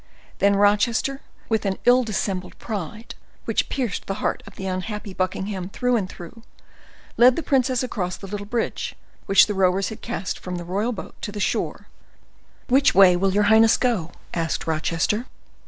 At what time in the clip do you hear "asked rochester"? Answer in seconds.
14.33-15.27